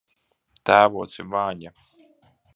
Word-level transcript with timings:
Tēvoci 0.69 1.27
Vaņa! 1.35 1.75